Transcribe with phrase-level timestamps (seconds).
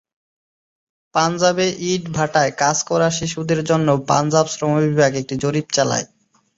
[1.15, 6.05] পাঞ্জাবে ইট ভাটায় কাজ করা শিশুদের জন্য পাঞ্জাব শ্রম বিভাগ একটি জরিপ চালায়।